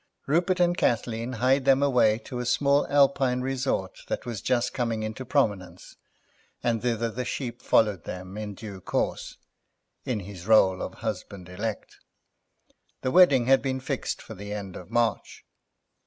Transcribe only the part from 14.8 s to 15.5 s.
March.